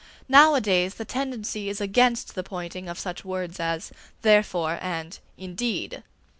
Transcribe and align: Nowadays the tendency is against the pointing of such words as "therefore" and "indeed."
Nowadays 0.27 0.95
the 0.95 1.05
tendency 1.05 1.69
is 1.69 1.79
against 1.79 2.33
the 2.33 2.41
pointing 2.41 2.89
of 2.89 2.97
such 2.97 3.23
words 3.23 3.59
as 3.59 3.91
"therefore" 4.23 4.79
and 4.81 5.19
"indeed." 5.37 6.01